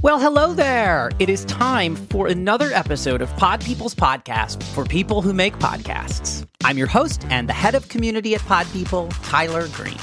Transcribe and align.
Well, 0.00 0.20
hello 0.20 0.54
there. 0.54 1.10
It 1.18 1.28
is 1.28 1.44
time 1.46 1.96
for 1.96 2.28
another 2.28 2.70
episode 2.72 3.20
of 3.20 3.34
Pod 3.36 3.60
People's 3.64 3.96
podcast 3.96 4.62
for 4.62 4.84
people 4.84 5.22
who 5.22 5.32
make 5.32 5.58
podcasts. 5.58 6.46
I'm 6.62 6.78
your 6.78 6.86
host 6.86 7.26
and 7.30 7.48
the 7.48 7.52
head 7.52 7.74
of 7.74 7.88
community 7.88 8.36
at 8.36 8.40
Pod 8.42 8.68
People, 8.72 9.08
Tyler 9.24 9.66
Green. 9.72 9.98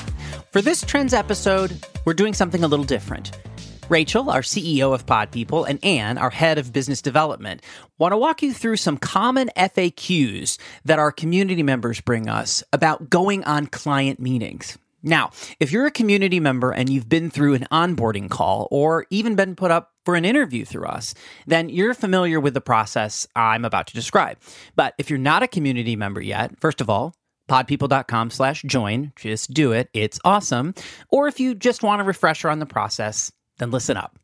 For 0.51 0.61
this 0.61 0.81
Trends 0.81 1.13
episode, 1.13 1.81
we're 2.03 2.13
doing 2.13 2.33
something 2.33 2.61
a 2.61 2.67
little 2.67 2.83
different. 2.83 3.39
Rachel, 3.87 4.29
our 4.29 4.41
CEO 4.41 4.93
of 4.93 5.05
Pod 5.05 5.31
People, 5.31 5.63
and 5.63 5.83
Anne, 5.83 6.17
our 6.17 6.29
head 6.29 6.57
of 6.57 6.73
business 6.73 7.01
development, 7.01 7.61
want 7.97 8.11
to 8.11 8.17
walk 8.17 8.41
you 8.41 8.53
through 8.53 8.77
some 8.77 8.97
common 8.97 9.49
FAQs 9.55 10.57
that 10.83 10.99
our 10.99 11.13
community 11.13 11.63
members 11.63 12.01
bring 12.01 12.27
us 12.27 12.65
about 12.73 13.09
going 13.09 13.45
on 13.45 13.67
client 13.67 14.19
meetings. 14.19 14.77
Now, 15.05 15.29
if 15.59 15.71
you're 15.71 15.85
a 15.85 15.91
community 15.91 16.39
member 16.39 16.71
and 16.71 16.89
you've 16.89 17.07
been 17.07 17.29
through 17.29 17.53
an 17.53 17.67
onboarding 17.71 18.29
call 18.29 18.67
or 18.71 19.05
even 19.11 19.35
been 19.35 19.55
put 19.55 19.69
up 19.69 19.91
for 20.03 20.15
an 20.15 20.25
interview 20.25 20.65
through 20.65 20.87
us, 20.87 21.13
then 21.45 21.69
you're 21.69 21.93
familiar 21.93 22.39
with 22.39 22.55
the 22.55 22.61
process 22.61 23.27
I'm 23.35 23.65
about 23.65 23.85
to 23.87 23.93
describe. 23.93 24.37
But 24.75 24.95
if 24.97 25.11
you're 25.11 25.19
not 25.19 25.43
a 25.43 25.47
community 25.47 25.95
member 25.95 26.21
yet, 26.21 26.59
first 26.59 26.81
of 26.81 26.89
all, 26.89 27.15
podpeople.com 27.47 28.31
slash 28.31 28.63
join, 28.63 29.13
just 29.15 29.53
do 29.53 29.71
it. 29.71 29.89
It's 29.93 30.19
awesome. 30.25 30.73
Or 31.09 31.27
if 31.27 31.39
you 31.39 31.53
just 31.53 31.83
want 31.83 32.01
a 32.01 32.03
refresher 32.03 32.49
on 32.49 32.57
the 32.57 32.65
process, 32.65 33.31
then 33.59 33.69
listen 33.69 33.97
up. 33.97 34.17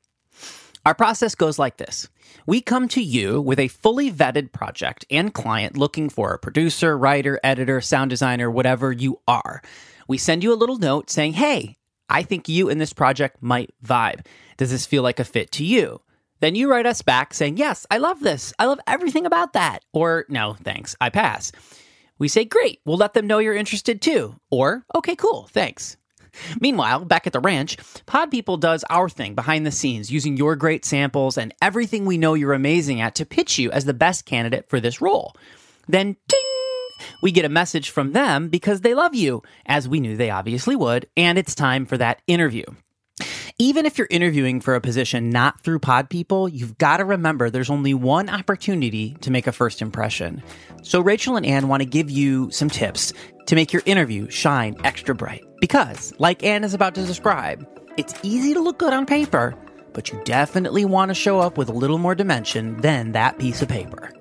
Our 0.85 0.95
process 0.95 1.35
goes 1.35 1.59
like 1.59 1.77
this. 1.77 2.09
We 2.48 2.59
come 2.59 2.88
to 2.89 3.03
you 3.03 3.39
with 3.39 3.59
a 3.59 3.67
fully 3.67 4.12
vetted 4.12 4.52
project 4.52 5.05
and 5.12 5.31
client 5.31 5.77
looking 5.77 6.09
for 6.09 6.34
a 6.34 6.39
producer, 6.39 6.98
writer, 6.98 7.39
editor, 7.44 7.81
sound 7.81 8.09
designer, 8.09 8.49
whatever 8.49 8.91
you 8.91 9.20
are. 9.27 9.62
We 10.08 10.17
send 10.17 10.44
you 10.44 10.52
a 10.52 10.55
little 10.55 10.77
note 10.77 11.12
saying, 11.12 11.34
hey, 11.34 11.77
I 12.09 12.23
think 12.23 12.50
you 12.50 12.67
and 12.69 12.81
this 12.81 12.94
project 12.94 13.38
might 13.41 13.73
vibe. 13.86 14.25
Does 14.58 14.72
this 14.72 14.88
feel 14.88 15.03
like 15.03 15.19
a 15.19 15.23
fit 15.23 15.52
to 15.53 15.64
you? 15.64 16.02
Then 16.39 16.56
you 16.56 16.69
write 16.69 16.88
us 16.88 17.03
back 17.03 17.36
saying, 17.36 17.58
yes, 17.58 17.86
I 17.91 18.00
love 18.00 18.19
this. 18.19 18.52
I 18.58 18.66
love 18.66 18.80
everything 18.88 19.28
about 19.28 19.53
that. 19.53 19.86
Or, 19.94 20.25
no, 20.30 20.56
thanks, 20.63 20.95
I 21.00 21.11
pass. 21.11 21.52
We 22.17 22.28
say, 22.28 22.44
great, 22.44 22.81
we'll 22.86 22.97
let 22.97 23.13
them 23.13 23.28
know 23.28 23.38
you're 23.38 23.53
interested 23.53 24.02
too. 24.02 24.36
Or, 24.50 24.84
okay, 24.95 25.16
cool, 25.16 25.47
thanks. 25.52 25.97
Meanwhile, 26.60 27.06
back 27.06 27.28
at 27.28 27.34
the 27.34 27.40
ranch, 27.40 27.78
Pod 28.06 28.32
People 28.32 28.58
does 28.58 28.84
our 28.90 29.10
thing 29.10 29.36
behind 29.36 29.66
the 29.66 29.72
scenes 29.72 30.12
using 30.12 30.38
your 30.38 30.56
great 30.56 30.86
samples 30.86 31.38
and 31.38 31.54
everything 31.62 32.06
we 32.06 32.18
know 32.18 32.34
you're 32.34 32.54
amazing 32.54 33.02
at 33.02 33.16
to 33.16 33.26
pitch 33.26 33.60
you 33.60 33.72
as 33.72 33.86
the 33.86 33.94
best 33.94 34.26
candidate 34.26 34.70
for 34.70 34.80
this 34.80 35.02
role. 35.02 35.36
Then, 35.88 36.16
ding! 36.28 36.42
we 37.22 37.32
get 37.32 37.46
a 37.46 37.50
message 37.50 37.90
from 37.90 38.14
them 38.14 38.50
because 38.50 38.82
they 38.82 38.94
love 38.94 39.16
you, 39.16 39.42
as 39.66 39.88
we 39.88 40.00
knew 40.00 40.16
they 40.16 40.30
obviously 40.30 40.76
would, 40.76 41.08
and 41.18 41.38
it's 41.38 41.56
time 41.56 41.86
for 41.86 41.98
that 41.98 42.22
interview. 42.28 42.66
Even 43.62 43.86
if 43.86 44.00
you're 44.00 44.08
interviewing 44.09 44.59
for 44.59 44.73
a 44.73 44.81
position 44.81 45.30
not 45.30 45.62
through 45.62 45.78
Pod 45.78 46.09
People, 46.09 46.50
you've 46.50 46.80
got 46.80 46.98
to 46.98 47.06
remember 47.06 47.48
there's 47.48 47.70
only 47.70 47.94
one 47.94 48.28
opportunity 48.28 49.14
to 49.22 49.30
make 49.30 49.45
a 49.45 49.52
first 49.52 49.84
impression. 49.84 50.42
So 50.81 51.00
Rachel 51.00 51.36
and 51.36 51.45
Anne 51.45 51.68
want 51.68 51.81
to 51.81 51.86
give 51.86 52.09
you 52.09 52.50
some 52.50 52.72
tips 52.72 53.14
to 53.45 53.53
make 53.53 53.72
your 53.72 53.84
interview 53.86 54.28
shine 54.31 54.78
extra 54.84 55.14
bright. 55.14 55.44
Because, 55.59 56.12
like 56.18 56.44
Anne 56.44 56.64
is 56.64 56.73
about 56.73 56.95
to 56.95 57.06
describe, 57.06 57.64
it's 57.98 58.16
easy 58.23 58.56
to 58.56 58.59
look 58.59 58.80
good 58.80 58.94
on 58.94 59.06
paper, 59.06 59.53
but 59.94 60.12
you 60.12 60.20
definitely 60.23 60.84
want 60.84 61.09
to 61.09 61.14
show 61.14 61.40
up 61.40 61.56
with 61.56 61.70
a 61.70 61.72
little 61.72 62.00
more 62.00 62.16
dimension 62.16 62.78
than 62.78 63.12
that 63.12 63.38
piece 63.38 63.62
of 63.62 63.70
paper. 63.70 64.12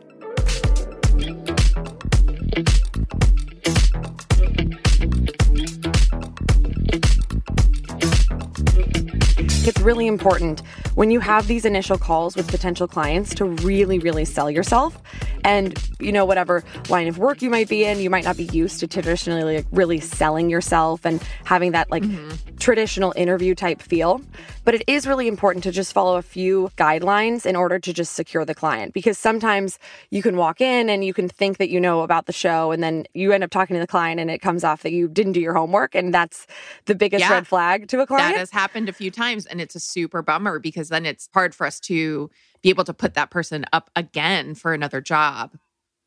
It's 9.70 9.80
really 9.80 10.08
important 10.08 10.62
when 10.96 11.12
you 11.12 11.20
have 11.20 11.46
these 11.46 11.64
initial 11.64 11.96
calls 11.96 12.34
with 12.34 12.48
potential 12.48 12.88
clients 12.88 13.32
to 13.36 13.44
really, 13.44 14.00
really 14.00 14.24
sell 14.24 14.50
yourself. 14.50 15.00
And, 15.44 15.80
you 16.00 16.10
know, 16.10 16.24
whatever 16.24 16.64
line 16.88 17.06
of 17.06 17.18
work 17.18 17.40
you 17.40 17.50
might 17.50 17.68
be 17.68 17.84
in, 17.84 18.00
you 18.00 18.10
might 18.10 18.24
not 18.24 18.36
be 18.36 18.46
used 18.46 18.80
to 18.80 18.88
traditionally 18.88 19.58
like, 19.58 19.66
really 19.70 20.00
selling 20.00 20.50
yourself 20.50 21.06
and 21.06 21.22
having 21.44 21.70
that 21.70 21.88
like 21.88 22.02
mm-hmm. 22.02 22.49
Traditional 22.60 23.12
interview 23.16 23.54
type 23.54 23.82
feel. 23.82 24.20
But 24.64 24.74
it 24.74 24.84
is 24.86 25.06
really 25.06 25.26
important 25.26 25.64
to 25.64 25.72
just 25.72 25.92
follow 25.92 26.16
a 26.16 26.22
few 26.22 26.70
guidelines 26.76 27.44
in 27.46 27.56
order 27.56 27.78
to 27.80 27.92
just 27.92 28.12
secure 28.12 28.44
the 28.44 28.54
client 28.54 28.92
because 28.92 29.18
sometimes 29.18 29.78
you 30.10 30.22
can 30.22 30.36
walk 30.36 30.60
in 30.60 30.88
and 30.88 31.04
you 31.04 31.12
can 31.12 31.28
think 31.28 31.58
that 31.58 31.70
you 31.70 31.80
know 31.80 32.02
about 32.02 32.26
the 32.26 32.32
show 32.32 32.70
and 32.70 32.82
then 32.82 33.06
you 33.14 33.32
end 33.32 33.42
up 33.42 33.50
talking 33.50 33.74
to 33.74 33.80
the 33.80 33.86
client 33.86 34.20
and 34.20 34.30
it 34.30 34.38
comes 34.40 34.62
off 34.62 34.82
that 34.82 34.92
you 34.92 35.08
didn't 35.08 35.32
do 35.32 35.40
your 35.40 35.54
homework. 35.54 35.94
And 35.94 36.14
that's 36.14 36.46
the 36.84 36.94
biggest 36.94 37.22
yeah, 37.22 37.32
red 37.32 37.46
flag 37.46 37.88
to 37.88 38.00
a 38.00 38.06
client. 38.06 38.34
That 38.34 38.38
has 38.38 38.50
happened 38.50 38.88
a 38.88 38.92
few 38.92 39.10
times 39.10 39.46
and 39.46 39.60
it's 39.60 39.74
a 39.74 39.80
super 39.80 40.22
bummer 40.22 40.58
because 40.58 40.90
then 40.90 41.06
it's 41.06 41.28
hard 41.32 41.54
for 41.54 41.66
us 41.66 41.80
to 41.80 42.30
be 42.62 42.68
able 42.68 42.84
to 42.84 42.94
put 42.94 43.14
that 43.14 43.30
person 43.30 43.64
up 43.72 43.90
again 43.96 44.54
for 44.54 44.74
another 44.74 45.00
job. 45.00 45.56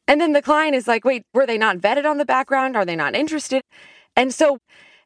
And 0.07 0.21
then 0.21 0.33
the 0.33 0.41
client 0.41 0.75
is 0.75 0.87
like, 0.87 1.05
wait, 1.05 1.25
were 1.33 1.47
they 1.47 1.57
not 1.57 1.77
vetted 1.77 2.05
on 2.05 2.17
the 2.17 2.25
background? 2.25 2.75
Are 2.75 2.85
they 2.85 2.95
not 2.95 3.15
interested? 3.15 3.63
And 4.15 4.33
so 4.33 4.59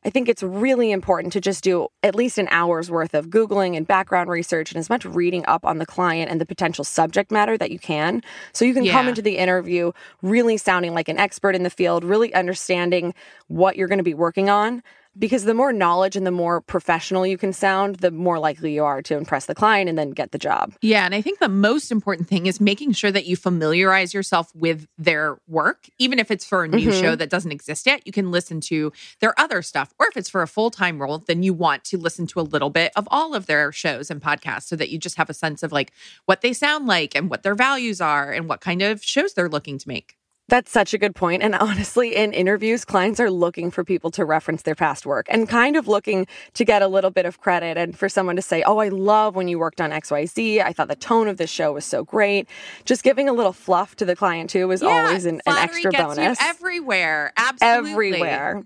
I 0.07 0.09
think 0.09 0.29
it's 0.29 0.41
really 0.41 0.91
important 0.91 1.33
to 1.33 1.41
just 1.41 1.65
do 1.65 1.89
at 2.01 2.15
least 2.15 2.37
an 2.37 2.47
hour's 2.49 2.89
worth 2.89 3.13
of 3.13 3.27
Googling 3.27 3.75
and 3.75 3.85
background 3.85 4.29
research 4.29 4.71
and 4.71 4.79
as 4.79 4.89
much 4.89 5.03
reading 5.03 5.45
up 5.47 5.65
on 5.65 5.79
the 5.79 5.85
client 5.85 6.31
and 6.31 6.39
the 6.39 6.45
potential 6.45 6.85
subject 6.85 7.29
matter 7.29 7.57
that 7.57 7.71
you 7.71 7.77
can. 7.77 8.23
So 8.53 8.63
you 8.63 8.73
can 8.73 8.85
yeah. 8.85 8.93
come 8.93 9.09
into 9.09 9.21
the 9.21 9.37
interview 9.37 9.91
really 10.21 10.55
sounding 10.55 10.93
like 10.93 11.09
an 11.09 11.17
expert 11.17 11.55
in 11.55 11.63
the 11.63 11.69
field, 11.69 12.05
really 12.05 12.33
understanding 12.33 13.13
what 13.49 13.75
you're 13.75 13.89
going 13.89 13.97
to 13.97 14.03
be 14.03 14.13
working 14.13 14.49
on 14.49 14.81
because 15.17 15.43
the 15.43 15.53
more 15.53 15.73
knowledge 15.73 16.15
and 16.15 16.25
the 16.25 16.31
more 16.31 16.61
professional 16.61 17.25
you 17.25 17.37
can 17.37 17.53
sound, 17.53 17.97
the 17.97 18.11
more 18.11 18.39
likely 18.39 18.73
you 18.73 18.83
are 18.83 19.01
to 19.03 19.15
impress 19.15 19.45
the 19.45 19.55
client 19.55 19.89
and 19.89 19.97
then 19.97 20.11
get 20.11 20.31
the 20.31 20.37
job. 20.37 20.73
Yeah. 20.81 21.05
And 21.05 21.15
I 21.15 21.21
think 21.21 21.39
the 21.39 21.49
most 21.49 21.91
important 21.91 22.27
thing 22.27 22.45
is 22.45 22.59
making 22.59 22.93
sure 22.93 23.11
that 23.11 23.25
you 23.25 23.35
familiarize 23.35 24.13
yourself 24.13 24.53
with 24.55 24.87
their 24.97 25.37
work. 25.47 25.87
Even 25.97 26.19
if 26.19 26.31
it's 26.31 26.45
for 26.45 26.63
a 26.63 26.67
new 26.67 26.89
mm-hmm. 26.89 27.01
show 27.01 27.15
that 27.15 27.29
doesn't 27.29 27.51
exist 27.51 27.85
yet, 27.85 28.05
you 28.05 28.11
can 28.11 28.31
listen 28.31 28.61
to 28.61 28.91
their 29.19 29.39
other 29.39 29.61
stuff. 29.61 29.93
Or 29.99 30.07
if 30.07 30.17
it's 30.17 30.29
for 30.29 30.41
a 30.41 30.47
full 30.47 30.71
time 30.71 31.01
role, 31.01 31.19
then 31.19 31.43
you 31.43 31.53
want 31.53 31.83
to 31.85 31.97
listen 31.97 32.27
to 32.27 32.39
a 32.39 32.41
little 32.41 32.69
bit 32.69 32.91
of 32.95 33.07
all 33.11 33.33
of 33.33 33.45
their 33.45 33.71
shows 33.71 34.11
and 34.11 34.21
podcasts 34.21 34.63
so 34.63 34.75
that 34.75 34.89
you 34.89 34.97
just 34.97 35.17
have 35.17 35.29
a 35.29 35.33
sense 35.33 35.63
of 35.63 35.71
like 35.71 35.91
what 36.25 36.41
they 36.41 36.53
sound 36.53 36.87
like 36.87 37.15
and 37.15 37.29
what 37.29 37.43
their 37.43 37.55
values 37.55 38.01
are 38.01 38.31
and 38.31 38.47
what 38.47 38.61
kind 38.61 38.81
of 38.81 39.03
shows 39.03 39.33
they're 39.33 39.49
looking 39.49 39.77
to 39.77 39.87
make. 39.87 40.16
That's 40.49 40.71
such 40.71 40.93
a 40.93 40.97
good 40.97 41.15
point. 41.15 41.43
And 41.43 41.55
honestly, 41.59 42.15
in 42.15 42.33
interviews, 42.33 42.85
clients 42.85 43.19
are 43.19 43.29
looking 43.29 43.71
for 43.71 43.83
people 43.83 44.11
to 44.11 44.25
reference 44.25 44.63
their 44.63 44.75
past 44.75 45.05
work 45.05 45.27
and 45.29 45.47
kind 45.47 45.75
of 45.75 45.87
looking 45.87 46.27
to 46.53 46.65
get 46.65 46.81
a 46.81 46.87
little 46.87 47.11
bit 47.11 47.25
of 47.25 47.39
credit 47.39 47.77
and 47.77 47.97
for 47.97 48.09
someone 48.09 48.35
to 48.35 48.41
say, 48.41 48.63
Oh, 48.63 48.77
I 48.77 48.89
love 48.89 49.35
when 49.35 49.47
you 49.47 49.59
worked 49.59 49.81
on 49.81 49.91
XYZ. 49.91 50.63
I 50.63 50.73
thought 50.73 50.87
the 50.87 50.95
tone 50.95 51.27
of 51.27 51.37
this 51.37 51.49
show 51.49 51.73
was 51.73 51.85
so 51.85 52.03
great. 52.03 52.47
Just 52.85 53.03
giving 53.03 53.27
a 53.27 53.33
little 53.33 53.53
fluff 53.53 53.95
to 53.97 54.05
the 54.05 54.15
client 54.15 54.49
too 54.49 54.71
is 54.71 54.81
yeah, 54.81 54.89
always 54.89 55.25
an, 55.25 55.41
an 55.45 55.57
extra 55.57 55.91
bonus. 55.91 56.37
everywhere. 56.41 57.33
Absolutely. 57.37 57.91
Everywhere. 57.91 58.63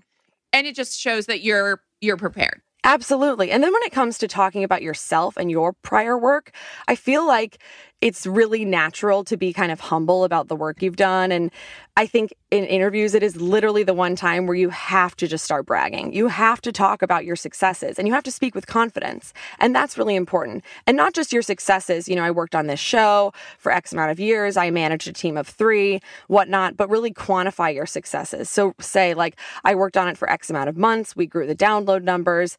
And 0.52 0.66
it 0.66 0.74
just 0.74 0.98
shows 0.98 1.26
that 1.26 1.42
you're 1.42 1.80
you're 2.00 2.16
prepared. 2.16 2.60
Absolutely. 2.84 3.52
And 3.52 3.62
then 3.62 3.72
when 3.72 3.82
it 3.84 3.92
comes 3.92 4.18
to 4.18 4.28
talking 4.28 4.64
about 4.64 4.82
yourself 4.82 5.36
and 5.36 5.50
your 5.50 5.72
prior 5.72 6.18
work, 6.18 6.50
I 6.88 6.96
feel 6.96 7.24
like 7.24 7.58
it's 8.02 8.26
really 8.26 8.64
natural 8.64 9.22
to 9.22 9.36
be 9.36 9.52
kind 9.52 9.70
of 9.70 9.78
humble 9.78 10.24
about 10.24 10.48
the 10.48 10.56
work 10.56 10.82
you've 10.82 10.96
done. 10.96 11.30
And 11.30 11.52
I 11.96 12.04
think 12.04 12.34
in 12.50 12.64
interviews, 12.64 13.14
it 13.14 13.22
is 13.22 13.40
literally 13.40 13.84
the 13.84 13.94
one 13.94 14.16
time 14.16 14.46
where 14.46 14.56
you 14.56 14.70
have 14.70 15.14
to 15.16 15.28
just 15.28 15.44
start 15.44 15.66
bragging. 15.66 16.12
You 16.12 16.26
have 16.26 16.60
to 16.62 16.72
talk 16.72 17.00
about 17.00 17.24
your 17.24 17.36
successes 17.36 17.98
and 17.98 18.08
you 18.08 18.12
have 18.12 18.24
to 18.24 18.32
speak 18.32 18.56
with 18.56 18.66
confidence. 18.66 19.32
And 19.60 19.72
that's 19.72 19.96
really 19.96 20.16
important. 20.16 20.64
And 20.84 20.96
not 20.96 21.14
just 21.14 21.32
your 21.32 21.42
successes. 21.42 22.08
You 22.08 22.16
know, 22.16 22.24
I 22.24 22.32
worked 22.32 22.56
on 22.56 22.66
this 22.66 22.80
show 22.80 23.32
for 23.58 23.70
X 23.70 23.92
amount 23.92 24.10
of 24.10 24.18
years, 24.18 24.56
I 24.56 24.70
managed 24.70 25.06
a 25.06 25.12
team 25.12 25.36
of 25.36 25.46
three, 25.46 26.00
whatnot, 26.26 26.76
but 26.76 26.90
really 26.90 27.12
quantify 27.12 27.72
your 27.72 27.86
successes. 27.86 28.50
So 28.50 28.74
say, 28.80 29.14
like, 29.14 29.38
I 29.62 29.76
worked 29.76 29.96
on 29.96 30.08
it 30.08 30.18
for 30.18 30.28
X 30.28 30.50
amount 30.50 30.68
of 30.68 30.76
months, 30.76 31.14
we 31.14 31.26
grew 31.26 31.46
the 31.46 31.54
download 31.54 32.02
numbers 32.02 32.58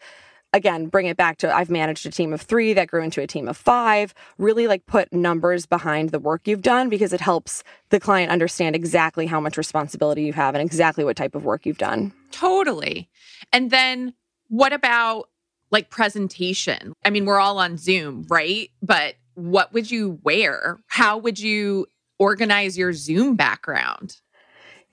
again, 0.54 0.88
bring 0.88 1.08
it 1.08 1.18
back 1.18 1.38
to 1.40 1.54
I've 1.54 1.70
managed 1.70 2.06
a 2.06 2.12
team 2.12 2.32
of 2.32 2.42
three 2.42 2.74
that 2.74 2.88
grew 2.88 3.04
into 3.04 3.22
a 3.22 3.28
team 3.28 3.48
of 3.48 3.58
five. 3.58 4.14
Really 4.38 4.68
like 4.68 4.86
put 4.86 5.12
numbers 5.12 5.66
behind 5.66 6.10
the 6.10 6.20
work 6.20 6.48
you've 6.48 6.62
done 6.62 6.90
because 6.90 7.12
it 7.12 7.20
helps 7.20 7.64
the 7.90 8.00
client 8.00 8.32
understand 8.32 8.76
exactly 8.76 9.26
how 9.26 9.40
much 9.40 9.58
responsibility 9.58 10.24
you 10.24 10.34
have 10.34 10.56
and 10.56 10.64
exactly 10.64 11.04
what 11.04 11.18
type 11.18 11.36
of 11.36 11.44
work 11.44 11.66
you've 11.66 11.78
done. 11.78 12.14
Totally. 12.32 13.10
And 13.52 13.72
then 13.72 14.14
what 14.48 14.72
about 14.72 15.30
like 15.72 15.90
presentation? 15.90 16.94
I 17.04 17.10
mean, 17.10 17.26
we're 17.26 17.40
all 17.40 17.58
on 17.58 17.78
Zoom, 17.78 18.26
right? 18.30 18.70
But 18.82 19.16
what 19.34 19.74
would 19.74 19.90
you 19.90 20.20
wear? 20.24 20.80
How 20.88 21.18
would 21.18 21.40
you 21.40 21.88
organize 22.20 22.78
your 22.78 22.94
Zoom 22.94 23.36
background? 23.36 24.18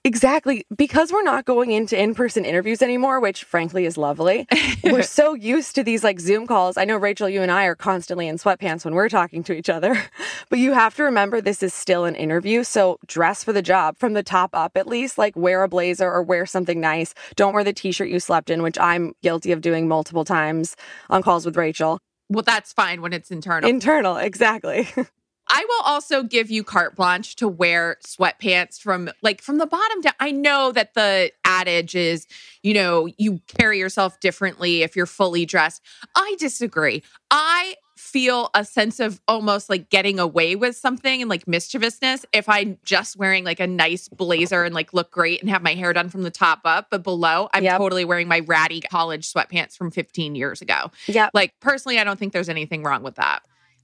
Exactly. 0.03 0.65
Because 0.75 1.13
we're 1.13 1.23
not 1.23 1.45
going 1.45 1.73
into 1.73 2.01
in 2.01 2.15
person 2.15 2.47
interviews 2.47 2.81
anymore, 2.81 3.21
which 3.21 3.45
frankly 3.45 3.85
is 3.85 3.99
lovely. 3.99 4.47
we're 4.85 5.03
so 5.03 5.35
used 5.35 5.75
to 5.75 5.83
these 5.83 6.03
like 6.03 6.19
Zoom 6.21 6.47
calls. 6.47 6.79
I 6.79 6.87
know, 6.87 6.97
Rachel, 6.97 7.29
you 7.29 7.43
and 7.43 7.53
I 7.53 7.67
are 7.67 7.75
constantly 7.75 8.27
in 8.27 8.37
sweatpants 8.39 8.85
when 8.85 8.95
we're 8.95 9.11
talking 9.11 9.43
to 9.45 9.53
each 9.53 9.69
other, 9.69 10.03
but 10.49 10.59
you 10.59 10.73
have 10.73 10.95
to 10.97 11.03
remember 11.03 11.43
this 11.43 11.63
is 11.63 11.75
still 11.75 12.07
an 12.07 12.15
interview. 12.15 12.65
So 12.65 12.99
dress 13.07 13.45
for 13.45 13.53
the 13.53 13.61
job 13.61 13.99
from 13.99 14.15
the 14.15 14.23
top 14.23 14.51
up, 14.55 14.73
at 14.75 14.87
least 14.87 15.19
like 15.19 15.37
wear 15.37 15.63
a 15.63 15.69
blazer 15.69 16.11
or 16.11 16.23
wear 16.23 16.47
something 16.47 16.81
nice. 16.81 17.13
Don't 17.37 17.53
wear 17.53 17.65
the 17.65 17.75
t 17.75 17.93
shirt 17.93 18.09
you 18.09 18.21
slept 18.21 18.49
in, 18.49 18.63
which 18.63 18.79
I'm 18.79 19.13
guilty 19.23 19.53
of 19.53 19.61
doing 19.61 19.87
multiple 19.87 20.25
times 20.25 20.77
on 21.11 21.23
calls 21.23 21.45
with 21.45 21.59
Rachel 21.59 22.01
Well, 22.31 22.43
that's 22.43 22.73
fine 22.73 23.03
when 23.03 23.13
it's 23.13 23.31
internal. 23.31 23.69
Internal, 23.69 24.17
exactly. 24.17 24.89
I 25.53 25.65
will 25.69 25.85
also 25.85 26.23
give 26.23 26.51
you 26.51 26.63
carte 26.63 26.95
blanche 26.95 27.35
to 27.37 27.49
wear 27.49 27.97
sweatpants 28.07 28.81
from 28.81 29.11
like 29.21 29.43
from 29.43 29.59
the 29.59 29.67
bottom 29.67 30.01
down. 30.01 30.13
I 30.21 30.31
know 30.31 30.71
that 30.73 30.95
the 30.95 31.33
adage 31.45 31.97
is, 31.97 32.27
you 32.63 32.73
know, 32.73 33.09
you 33.19 33.41
carry 33.59 33.79
yourself 33.79 34.21
differently 34.21 34.83
if 34.83 34.95
you're 34.95 35.07
fully 35.07 35.45
dressed. 35.45 35.83
I 36.15 36.37
disagree. 36.39 37.03
I 37.33 37.75
feel 37.97 38.49
a 38.55 38.65
sense 38.65 38.99
of 39.01 39.21
almost 39.29 39.69
like 39.69 39.91
getting 39.91 40.19
away 40.19 40.57
with 40.57 40.75
something 40.77 41.21
and 41.21 41.29
like 41.29 41.47
mischievousness 41.47 42.25
if 42.33 42.49
I'm 42.49 42.79
just 42.85 43.17
wearing 43.17 43.45
like 43.45 43.61
a 43.61 43.67
nice 43.67 44.09
blazer 44.09 44.65
and 44.65 44.75
like 44.75 44.95
look 44.95 45.11
great 45.11 45.41
and 45.43 45.51
have 45.51 45.63
my 45.63 45.75
hair 45.75 45.93
done 45.93 46.09
from 46.09 46.23
the 46.23 46.31
top 46.31 46.61
up, 46.65 46.87
but 46.91 47.03
below 47.03 47.49
I'm 47.53 47.63
Yep. 47.65 47.77
totally 47.79 48.05
wearing 48.07 48.27
my 48.29 48.41
ratty 48.41 48.81
college 48.81 49.31
sweatpants 49.31 49.77
from 49.77 49.91
15 49.91 50.35
years 50.35 50.63
ago. 50.63 50.91
Yeah. 51.09 51.29
Like 51.35 51.53
personally, 51.61 51.99
I 51.99 52.05
don't 52.05 52.19
think 52.19 52.33
there's 52.33 52.49
anything 52.49 52.83
wrong 52.85 53.03
with 53.03 53.17
that. 53.17 53.41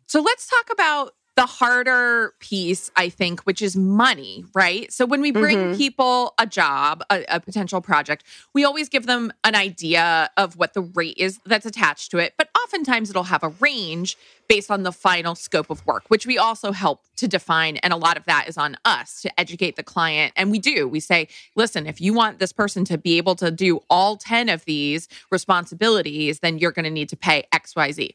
So 0.06 0.22
let's 0.22 0.46
talk 0.48 0.70
about 0.72 1.12
the 1.36 1.46
harder 1.46 2.32
piece, 2.40 2.90
I 2.96 3.10
think, 3.10 3.42
which 3.42 3.60
is 3.60 3.76
money, 3.76 4.44
right? 4.54 4.90
So 4.90 5.04
when 5.04 5.20
we 5.20 5.32
bring 5.32 5.58
Mhm. 5.58 5.76
people 5.76 6.32
a 6.38 6.46
job, 6.46 7.04
a, 7.10 7.24
a 7.28 7.40
potential 7.40 7.82
project, 7.82 8.24
we 8.54 8.64
always 8.64 8.88
give 8.88 9.04
them 9.06 9.30
an 9.44 9.54
idea 9.54 10.30
of 10.38 10.56
what 10.56 10.72
the 10.72 10.80
rate 10.80 11.18
is 11.18 11.38
that's 11.44 11.66
attached 11.66 12.10
to 12.12 12.18
it. 12.18 12.32
But 12.38 12.48
oftentimes 12.64 13.10
it'll 13.10 13.24
have 13.24 13.42
a 13.42 13.50
range 13.60 14.16
based 14.48 14.70
on 14.70 14.82
the 14.82 14.92
final 14.92 15.34
scope 15.34 15.70
of 15.70 15.84
work, 15.86 16.04
which 16.08 16.26
we 16.26 16.38
also 16.38 16.72
help 16.72 17.02
to 17.16 17.28
define. 17.28 17.76
And 17.78 17.92
a 17.92 17.96
lot 17.96 18.16
of 18.16 18.24
that 18.24 18.48
is 18.48 18.56
on 18.56 18.76
us 18.84 19.22
to 19.22 19.40
educate 19.40 19.76
the 19.76 19.82
client. 19.82 20.32
And 20.36 20.50
we 20.50 20.58
do. 20.58 20.86
We 20.86 21.00
say, 21.00 21.28
listen, 21.54 21.86
if 21.86 22.00
you 22.00 22.12
want 22.12 22.38
this 22.38 22.52
person 22.52 22.84
to 22.86 22.98
be 22.98 23.16
able 23.16 23.34
to 23.36 23.50
do 23.50 23.80
all 23.90 24.16
10 24.16 24.48
of 24.48 24.64
these 24.64 25.08
responsibilities, 25.30 26.40
then 26.40 26.58
you're 26.58 26.72
going 26.72 26.84
to 26.84 26.90
need 26.90 27.08
to 27.08 27.16
pay 27.16 27.44
XYZ. 27.52 28.14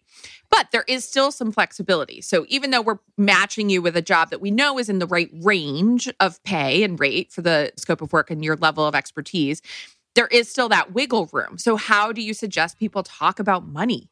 But 0.49 0.67
there 0.71 0.85
is 0.87 1.05
still 1.05 1.31
some 1.31 1.51
flexibility. 1.51 2.21
So 2.21 2.45
even 2.49 2.71
though 2.71 2.81
we're 2.81 2.99
matching 3.17 3.69
you 3.69 3.81
with 3.81 3.95
a 3.95 4.01
job 4.01 4.29
that 4.29 4.41
we 4.41 4.51
know 4.51 4.77
is 4.77 4.89
in 4.89 4.99
the 4.99 5.07
right 5.07 5.29
range 5.41 6.09
of 6.19 6.43
pay 6.43 6.83
and 6.83 6.99
rate 6.99 7.31
for 7.31 7.41
the 7.41 7.71
scope 7.77 8.01
of 8.01 8.13
work 8.13 8.29
and 8.29 8.43
your 8.43 8.57
level 8.57 8.85
of 8.85 8.95
expertise, 8.95 9.61
there 10.13 10.27
is 10.27 10.49
still 10.49 10.69
that 10.69 10.93
wiggle 10.93 11.29
room. 11.31 11.57
So, 11.57 11.77
how 11.77 12.11
do 12.11 12.21
you 12.21 12.33
suggest 12.33 12.77
people 12.77 13.03
talk 13.03 13.39
about 13.39 13.65
money? 13.65 14.10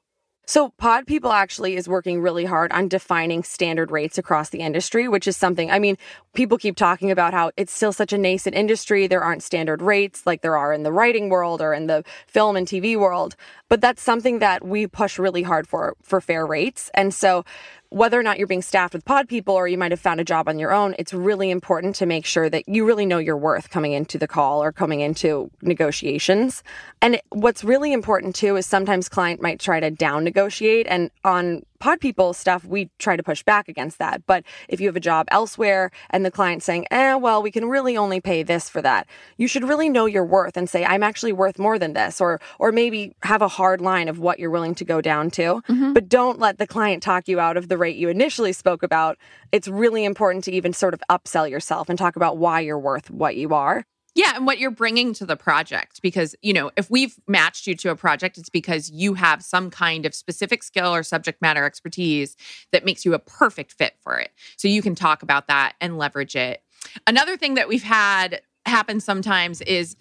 So, 0.50 0.69
Pod 0.69 1.06
People 1.06 1.31
actually 1.31 1.75
is 1.75 1.88
working 1.88 2.24
really 2.24 2.44
hard 2.44 2.72
on 2.72 2.88
defining 2.88 3.44
standard 3.44 3.92
rates 3.92 4.18
across 4.18 4.50
the 4.50 4.62
industry, 4.62 5.07
which 5.07 5.28
is 5.28 5.38
something, 5.38 5.69
I 5.69 5.78
mean, 5.78 5.96
people 6.34 6.57
keep 6.57 6.75
talking 6.75 7.12
about 7.12 7.36
how 7.36 7.51
it's 7.56 7.72
still 7.72 7.94
such 7.94 8.13
a 8.13 8.18
nascent 8.18 8.56
industry. 8.56 9.06
There 9.06 9.22
aren't 9.22 9.44
standard 9.44 9.80
rates 9.80 10.25
like 10.25 10.42
there 10.42 10.57
are 10.57 10.74
in 10.74 10.81
the 10.81 10.92
writing 10.92 11.30
world 11.30 11.62
or 11.62 11.72
in 11.72 11.86
the 11.86 12.04
film 12.25 12.56
and 12.56 12.66
TV 12.66 12.98
world. 12.98 13.36
But 13.69 13.81
that's 13.81 14.01
something 14.01 14.39
that 14.39 14.66
we 14.66 14.88
push 14.88 15.19
really 15.19 15.44
hard 15.44 15.68
for, 15.68 15.95
for 16.01 16.19
fair 16.19 16.45
rates. 16.45 16.89
And 16.94 17.13
so, 17.13 17.45
whether 17.92 18.19
or 18.19 18.24
not 18.24 18.38
you're 18.38 18.48
being 18.48 18.62
staffed 18.62 18.94
with 18.94 19.04
pod 19.04 19.27
people 19.27 19.56
or 19.56 19.68
you 19.68 19.77
might 19.77 19.92
have 19.92 20.00
found 20.00 20.19
a 20.19 20.24
job 20.24 20.48
on 20.48 20.60
your 20.60 20.71
own, 20.71 20.94
it's 21.00 21.12
really 21.12 21.50
important 21.50 21.95
to 21.95 22.06
make 22.06 22.24
sure 22.24 22.48
that 22.48 22.69
you 22.69 22.86
really 22.86 23.06
know 23.06 23.18
your 23.18 23.38
worth 23.38 23.71
coming 23.71 23.94
into 23.94 24.19
the 24.19 24.27
call 24.27 24.62
or 24.62 24.71
coming 24.71 25.01
into 25.01 25.50
negotiations. 25.63 26.63
And 27.01 27.19
what's 27.30 27.63
really 27.63 27.92
important 27.92 28.36
too 28.36 28.57
is 28.57 28.68
sometimes 28.68 29.10
client 29.10 29.42
might 29.42 29.60
try 29.60 29.80
to 29.80 29.89
down 29.89 30.24
negotiate 30.24 30.86
and 30.88 31.10
on 31.24 31.63
pod 31.80 32.00
people 32.00 32.34
stuff 32.34 32.66
we 32.66 32.90
try 33.00 33.16
to 33.16 33.24
push 33.24 33.44
back 33.44 33.68
against 33.68 34.00
that. 34.00 34.26
But 34.26 34.44
if 34.68 34.80
you 34.80 34.88
have 34.88 34.96
a 34.96 35.00
job 35.00 35.28
elsewhere 35.31 35.92
and 36.10 36.26
the 36.26 36.31
client's 36.31 36.66
saying 36.66 36.86
eh 36.92 37.16
well 37.16 37.42
we 37.42 37.52
can 37.52 37.68
really 37.68 37.98
only 37.98 38.22
pay 38.22 38.44
this 38.44 38.70
for 38.70 38.81
that 38.81 39.08
you 39.38 39.48
should 39.48 39.64
really 39.64 39.90
know 39.90 40.06
your 40.06 40.26
worth 40.26 40.58
and 40.58 40.70
say 40.70 40.86
i'm 40.86 41.04
actually 41.04 41.34
worth 41.34 41.58
more 41.58 41.80
than 41.80 41.94
this 41.94 42.22
or 42.22 42.40
or 42.60 42.72
maybe 42.72 43.16
have 43.24 43.42
a 43.42 43.48
hard 43.48 43.81
line 43.81 44.08
of 44.08 44.20
what 44.20 44.40
you're 44.40 44.50
willing 44.50 44.76
to 44.76 44.86
go 44.86 45.02
down 45.02 45.30
to. 45.31 45.62
But 45.94 46.10
don't 46.10 46.40
let 46.40 46.58
the 46.58 46.68
client 46.68 47.04
talk 47.04 47.28
you 47.28 47.40
out 47.40 47.58
of 47.58 47.68
the 47.68 47.78
rate 47.78 47.96
you 47.96 48.10
initially 48.10 48.54
spoke 48.54 48.84
about. 48.84 49.18
It's 49.52 49.68
really 49.68 50.04
important 50.06 50.44
to 50.46 50.52
even 50.52 50.74
sort 50.74 50.94
of 50.94 51.02
upsell 51.10 51.50
yourself 51.50 51.90
and 51.90 51.98
talk 51.98 52.16
about 52.16 52.38
why 52.38 52.60
you're 52.62 52.80
worth 52.80 53.10
what 53.10 53.36
you 53.36 53.54
are 53.54 53.86
Yeah, 54.19 54.33
and 54.36 54.45
what 54.45 54.60
you're 54.60 54.69
bringing 54.69 55.13
to 55.13 55.25
the 55.25 55.38
project. 55.38 56.01
Because, 56.01 56.36
you 56.42 56.51
know, 56.51 56.71
if 56.75 56.92
we've 56.92 57.16
matched 57.25 57.68
you 57.68 57.75
to 57.75 57.89
a 57.89 57.95
project, 57.95 58.38
it's 58.38 58.50
because 58.50 58.92
you 58.92 59.13
have 59.13 59.42
some 59.42 59.69
kind 59.69 60.06
of 60.06 60.13
specific 60.13 60.62
skill 60.62 60.94
or 60.94 61.04
subject 61.04 61.42
matter 61.42 61.63
expertise 61.63 62.36
that 62.74 62.83
makes 62.83 63.06
you 63.06 63.13
a 63.13 63.19
perfect 63.19 63.71
fit 63.71 63.94
for 64.04 64.18
it. 64.18 64.31
So 64.57 64.68
you 64.68 64.81
can 64.81 64.94
talk 64.94 65.24
about 65.24 65.48
that 65.48 65.75
and 65.80 65.98
leverage 65.98 66.36
it. 66.36 66.62
Another 67.07 67.38
thing 67.38 67.54
that 67.54 67.69
we've 67.69 67.81
had 67.81 68.42
happen 68.66 69.00
sometimes 69.00 69.62
is 69.62 69.95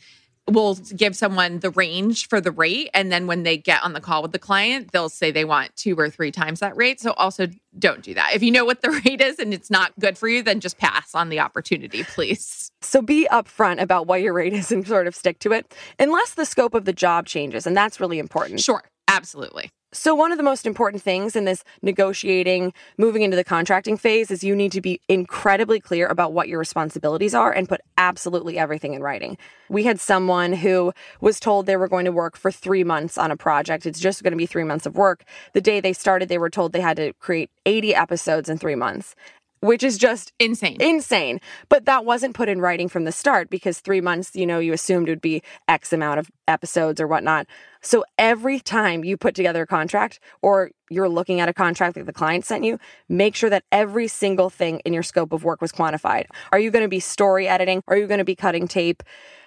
we'll 0.48 0.74
give 0.74 1.14
someone 1.14 1.60
the 1.60 1.70
range 1.70 2.28
for 2.28 2.40
the 2.40 2.50
rate. 2.50 2.90
And 2.94 3.12
then 3.12 3.26
when 3.26 3.42
they 3.42 3.56
get 3.56 3.82
on 3.82 3.92
the 3.92 4.00
call 4.00 4.22
with 4.22 4.32
the 4.32 4.38
client, 4.38 4.92
they'll 4.92 5.08
say 5.08 5.30
they 5.30 5.44
want 5.44 5.74
two 5.76 5.94
or 5.96 6.10
three 6.10 6.32
times 6.32 6.60
that 6.60 6.76
rate. 6.76 7.00
So 7.00 7.12
also 7.12 7.48
don't 7.78 8.02
do 8.02 8.14
that. 8.14 8.30
If 8.34 8.42
you 8.42 8.50
know 8.50 8.64
what 8.64 8.80
the 8.80 8.90
rate 9.04 9.20
is 9.20 9.38
and 9.38 9.52
it's 9.52 9.70
not 9.70 9.92
good 10.00 10.16
for 10.16 10.28
you, 10.28 10.42
then 10.42 10.60
just 10.60 10.78
pass 10.78 11.14
on 11.14 11.28
the 11.28 11.40
opportunity, 11.40 12.02
please. 12.04 12.70
So 12.80 13.02
be 13.02 13.28
upfront 13.30 13.80
about 13.80 14.06
what 14.06 14.22
your 14.22 14.32
rate 14.32 14.52
is 14.52 14.72
and 14.72 14.86
sort 14.86 15.06
of 15.06 15.14
stick 15.14 15.38
to 15.40 15.52
it, 15.52 15.74
unless 15.98 16.34
the 16.34 16.44
scope 16.44 16.74
of 16.74 16.84
the 16.84 16.92
job 16.92 17.26
changes. 17.26 17.66
And 17.66 17.76
that's 17.76 18.00
really 18.00 18.18
important. 18.18 18.60
Sure, 18.60 18.82
absolutely. 19.06 19.70
So, 19.90 20.14
one 20.14 20.32
of 20.32 20.36
the 20.36 20.44
most 20.44 20.66
important 20.66 21.02
things 21.02 21.34
in 21.34 21.46
this 21.46 21.64
negotiating, 21.80 22.74
moving 22.98 23.22
into 23.22 23.38
the 23.38 23.44
contracting 23.44 23.96
phase 23.96 24.30
is 24.30 24.44
you 24.44 24.54
need 24.54 24.70
to 24.72 24.82
be 24.82 25.00
incredibly 25.08 25.80
clear 25.80 26.06
about 26.06 26.34
what 26.34 26.46
your 26.46 26.58
responsibilities 26.58 27.34
are 27.34 27.50
and 27.50 27.66
put 27.66 27.80
absolutely 27.96 28.58
everything 28.58 28.92
in 28.92 29.02
writing. 29.02 29.38
We 29.70 29.84
had 29.84 29.98
someone 29.98 30.52
who 30.52 30.92
was 31.22 31.40
told 31.40 31.64
they 31.64 31.78
were 31.78 31.88
going 31.88 32.04
to 32.04 32.12
work 32.12 32.36
for 32.36 32.52
three 32.52 32.84
months 32.84 33.16
on 33.16 33.30
a 33.30 33.36
project. 33.36 33.86
It's 33.86 33.98
just 33.98 34.22
going 34.22 34.32
to 34.32 34.36
be 34.36 34.44
three 34.44 34.62
months 34.62 34.84
of 34.84 34.94
work. 34.94 35.24
The 35.54 35.62
day 35.62 35.80
they 35.80 35.94
started, 35.94 36.28
they 36.28 36.36
were 36.36 36.50
told 36.50 36.74
they 36.74 36.82
had 36.82 36.98
to 36.98 37.14
create 37.14 37.50
80 37.64 37.94
episodes 37.94 38.50
in 38.50 38.58
three 38.58 38.74
months. 38.74 39.14
Which 39.60 39.82
is 39.82 39.98
just 39.98 40.32
Insane. 40.38 40.76
insane. 40.80 41.40
But 41.68 41.84
that 41.86 42.04
wasn't 42.04 42.34
put 42.34 42.48
in 42.48 42.60
writing 42.60 42.88
from 42.88 43.04
the 43.04 43.12
start 43.12 43.50
because 43.50 43.80
three 43.80 44.00
months, 44.00 44.34
you 44.34 44.46
know, 44.46 44.58
you 44.58 44.72
assumed 44.72 45.08
it 45.08 45.12
would 45.12 45.20
be 45.20 45.42
X 45.66 45.92
amount 45.92 46.20
of 46.20 46.30
episodes 46.46 47.00
or 47.00 47.06
whatnot. 47.06 47.46
So 47.80 48.04
every 48.18 48.60
time 48.60 49.04
you 49.04 49.16
put 49.16 49.34
together 49.34 49.62
a 49.62 49.66
contract 49.66 50.20
or 50.42 50.70
you're 50.90 51.08
looking 51.08 51.40
at 51.40 51.48
a 51.48 51.52
contract 51.54 51.94
that 51.96 52.06
the 52.06 52.12
client 52.12 52.44
sent 52.44 52.64
you, 52.64 52.78
make 53.08 53.34
sure 53.34 53.50
that 53.50 53.64
every 53.70 54.08
single 54.08 54.50
thing 54.50 54.80
in 54.84 54.92
your 54.92 55.02
scope 55.02 55.32
of 55.32 55.44
work 55.44 55.60
was 55.60 55.72
quantified. 55.72 56.26
Are 56.50 56.58
you 56.58 56.70
going 56.70 56.84
to 56.84 56.88
be 56.88 57.00
story 57.00 57.46
editing? 57.46 57.82
Are 57.88 57.96
you 57.96 58.06
going 58.06 58.18
to 58.18 58.24
be 58.24 58.36
cutting 58.36 58.68
tape? 58.68 59.02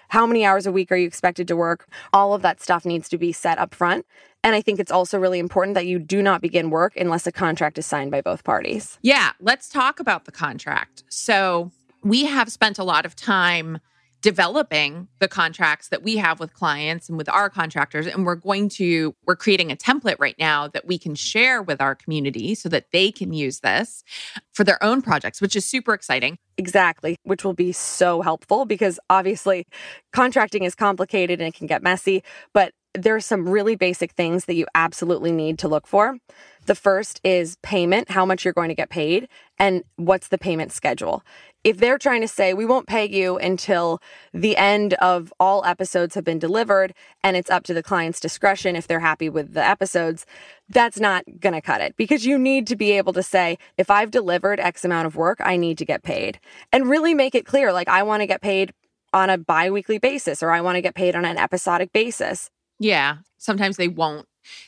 How 0.08 0.26
many 0.26 0.44
hours 0.44 0.66
a 0.66 0.72
week 0.72 0.92
are 0.92 0.96
you 0.96 1.06
expected 1.06 1.48
to 1.48 1.56
work? 1.56 1.88
All 2.12 2.34
of 2.34 2.42
that 2.42 2.60
stuff 2.60 2.84
needs 2.84 3.08
to 3.10 3.18
be 3.18 3.32
set 3.32 3.58
up 3.58 3.74
front. 3.74 4.06
And 4.44 4.54
I 4.56 4.60
think 4.60 4.80
it's 4.80 4.92
also 4.92 5.18
really 5.18 5.38
important 5.38 5.74
that 5.74 5.86
you 5.86 5.98
do 5.98 6.20
not 6.22 6.40
begin 6.40 6.70
work 6.70 6.96
unless 6.96 7.26
a 7.26 7.32
contract 7.32 7.78
is 7.78 7.86
signed 7.86 8.10
by 8.10 8.20
both 8.20 8.44
parties. 8.44 8.98
Yeah, 9.02 9.32
let's 9.40 9.68
talk 9.68 10.00
about 10.00 10.24
the 10.24 10.32
contract. 10.32 11.04
So, 11.08 11.70
we 12.02 12.24
have 12.24 12.50
spent 12.50 12.80
a 12.80 12.84
lot 12.84 13.06
of 13.06 13.14
time 13.14 13.78
developing 14.22 15.08
the 15.18 15.28
contracts 15.28 15.88
that 15.88 16.02
we 16.02 16.16
have 16.16 16.40
with 16.40 16.54
clients 16.54 17.08
and 17.08 17.18
with 17.18 17.28
our 17.28 17.50
contractors 17.50 18.06
and 18.06 18.24
we're 18.24 18.36
going 18.36 18.68
to 18.68 19.14
we're 19.26 19.36
creating 19.36 19.70
a 19.70 19.76
template 19.76 20.16
right 20.18 20.36
now 20.38 20.68
that 20.68 20.86
we 20.86 20.96
can 20.96 21.14
share 21.14 21.60
with 21.60 21.80
our 21.80 21.94
community 21.94 22.54
so 22.54 22.68
that 22.68 22.86
they 22.92 23.10
can 23.10 23.32
use 23.32 23.60
this 23.60 24.04
for 24.52 24.64
their 24.64 24.82
own 24.82 25.02
projects 25.02 25.40
which 25.40 25.56
is 25.56 25.64
super 25.64 25.92
exciting 25.92 26.38
Exactly, 26.58 27.16
which 27.24 27.44
will 27.44 27.54
be 27.54 27.72
so 27.72 28.20
helpful 28.20 28.66
because 28.66 29.00
obviously 29.08 29.66
contracting 30.12 30.64
is 30.64 30.74
complicated 30.74 31.40
and 31.40 31.48
it 31.48 31.54
can 31.54 31.66
get 31.66 31.82
messy, 31.82 32.22
but 32.52 32.72
there 32.94 33.16
are 33.16 33.20
some 33.20 33.48
really 33.48 33.74
basic 33.74 34.12
things 34.12 34.44
that 34.44 34.54
you 34.54 34.66
absolutely 34.74 35.32
need 35.32 35.58
to 35.60 35.68
look 35.68 35.86
for. 35.86 36.18
The 36.66 36.74
first 36.74 37.20
is 37.24 37.56
payment, 37.62 38.10
how 38.10 38.26
much 38.26 38.44
you're 38.44 38.52
going 38.52 38.68
to 38.68 38.74
get 38.74 38.90
paid, 38.90 39.28
and 39.58 39.82
what's 39.96 40.28
the 40.28 40.36
payment 40.36 40.72
schedule. 40.72 41.22
If 41.64 41.78
they're 41.78 41.98
trying 41.98 42.22
to 42.22 42.28
say, 42.28 42.54
we 42.54 42.66
won't 42.66 42.86
pay 42.86 43.08
you 43.08 43.38
until 43.38 44.00
the 44.32 44.56
end 44.56 44.94
of 44.94 45.32
all 45.38 45.64
episodes 45.64 46.14
have 46.14 46.24
been 46.24 46.38
delivered 46.38 46.92
and 47.22 47.36
it's 47.36 47.50
up 47.50 47.62
to 47.64 47.74
the 47.74 47.82
client's 47.82 48.18
discretion 48.18 48.74
if 48.74 48.88
they're 48.88 49.00
happy 49.00 49.28
with 49.28 49.54
the 49.54 49.64
episodes, 49.64 50.26
that's 50.68 50.98
not 50.98 51.24
going 51.38 51.52
to 51.52 51.60
cut 51.60 51.80
it 51.80 51.96
because 51.96 52.26
you 52.26 52.38
need 52.38 52.66
to 52.66 52.76
be 52.76 52.92
able 52.92 53.12
to 53.12 53.22
say, 53.22 53.58
if 53.78 53.90
I've 53.90 54.10
delivered 54.10 54.58
X 54.58 54.84
amount 54.84 55.06
of 55.06 55.14
work, 55.14 55.38
I 55.40 55.56
need 55.56 55.78
to 55.78 55.84
get 55.84 56.02
paid 56.02 56.40
and 56.72 56.88
really 56.88 57.14
make 57.14 57.34
it 57.34 57.46
clear. 57.46 57.72
Like, 57.72 57.88
I 57.88 58.02
want 58.02 58.22
to 58.22 58.26
get 58.26 58.40
paid 58.40 58.72
on 59.12 59.30
a 59.30 59.38
biweekly 59.38 59.98
basis 59.98 60.42
or 60.42 60.50
I 60.50 60.60
want 60.60 60.76
to 60.76 60.82
get 60.82 60.94
paid 60.94 61.14
on 61.14 61.24
an 61.24 61.38
episodic 61.38 61.92
basis. 61.92 62.50
yeah 62.78 63.18
sometimes 63.42 63.76
they 63.76 63.88
won't 63.88 64.26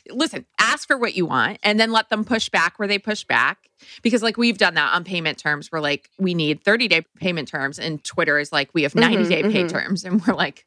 listen 0.09 0.45
ask 0.59 0.87
for 0.87 0.97
what 0.97 1.15
you 1.15 1.25
want 1.25 1.57
and 1.63 1.79
then 1.79 1.91
let 1.91 2.09
them 2.09 2.23
push 2.23 2.49
back 2.49 2.77
where 2.77 2.87
they 2.87 2.99
push 2.99 3.23
back 3.23 3.69
because 4.01 4.23
like 4.23 4.37
we've 4.37 4.57
done 4.57 4.73
that 4.75 4.93
on 4.93 5.03
payment 5.03 5.37
terms 5.37 5.71
we're 5.71 5.79
like 5.79 6.09
we 6.17 6.33
need 6.33 6.63
30 6.63 6.87
day 6.87 7.05
payment 7.17 7.47
terms 7.47 7.79
and 7.79 8.03
twitter 8.03 8.39
is 8.39 8.51
like 8.51 8.69
we 8.73 8.83
have 8.83 8.95
90 8.95 9.29
day 9.29 9.43
pay 9.43 9.63
mhm. 9.63 9.69
terms 9.69 10.03
and 10.03 10.25
we're 10.25 10.33
like 10.33 10.65